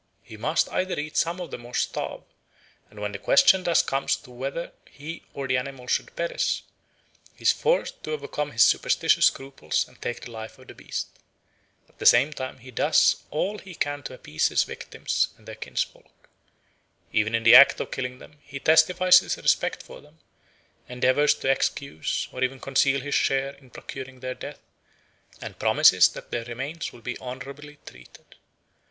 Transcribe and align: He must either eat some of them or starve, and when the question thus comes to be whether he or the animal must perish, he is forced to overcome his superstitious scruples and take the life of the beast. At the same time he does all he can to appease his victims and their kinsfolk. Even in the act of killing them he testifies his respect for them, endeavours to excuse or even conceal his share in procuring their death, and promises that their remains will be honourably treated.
He 0.23 0.35
must 0.35 0.67
either 0.69 0.99
eat 0.99 1.15
some 1.15 1.39
of 1.39 1.51
them 1.51 1.63
or 1.63 1.75
starve, 1.75 2.23
and 2.89 2.99
when 2.99 3.11
the 3.11 3.19
question 3.19 3.61
thus 3.63 3.83
comes 3.83 4.15
to 4.15 4.31
be 4.31 4.31
whether 4.31 4.71
he 4.89 5.21
or 5.35 5.47
the 5.47 5.57
animal 5.57 5.83
must 5.83 6.15
perish, 6.15 6.63
he 7.35 7.43
is 7.43 7.51
forced 7.51 8.01
to 8.03 8.13
overcome 8.13 8.49
his 8.51 8.63
superstitious 8.63 9.27
scruples 9.27 9.87
and 9.87 10.01
take 10.01 10.21
the 10.21 10.31
life 10.31 10.57
of 10.57 10.65
the 10.69 10.73
beast. 10.73 11.09
At 11.87 11.99
the 11.99 12.07
same 12.07 12.33
time 12.33 12.57
he 12.57 12.71
does 12.71 13.17
all 13.29 13.59
he 13.59 13.75
can 13.75 14.01
to 14.01 14.15
appease 14.15 14.47
his 14.47 14.63
victims 14.63 15.27
and 15.37 15.47
their 15.47 15.53
kinsfolk. 15.53 16.29
Even 17.13 17.35
in 17.35 17.43
the 17.43 17.53
act 17.53 17.79
of 17.79 17.91
killing 17.91 18.17
them 18.17 18.39
he 18.41 18.59
testifies 18.59 19.19
his 19.19 19.37
respect 19.37 19.83
for 19.83 20.01
them, 20.01 20.17
endeavours 20.89 21.35
to 21.35 21.51
excuse 21.51 22.27
or 22.31 22.43
even 22.43 22.59
conceal 22.59 23.01
his 23.01 23.13
share 23.13 23.53
in 23.53 23.69
procuring 23.69 24.21
their 24.21 24.33
death, 24.33 24.61
and 25.43 25.59
promises 25.59 26.07
that 26.09 26.31
their 26.31 26.45
remains 26.45 26.91
will 26.91 27.01
be 27.01 27.19
honourably 27.19 27.77
treated. 27.85 28.25